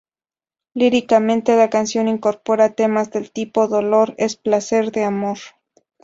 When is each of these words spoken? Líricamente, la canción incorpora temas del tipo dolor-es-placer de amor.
Líricamente, 0.73 1.55
la 1.55 1.69
canción 1.69 2.07
incorpora 2.07 2.73
temas 2.73 3.11
del 3.11 3.31
tipo 3.31 3.67
dolor-es-placer 3.67 4.91
de 4.91 5.03
amor. 5.03 5.37